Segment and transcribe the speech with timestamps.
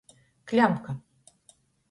[0.51, 0.95] Kļamka.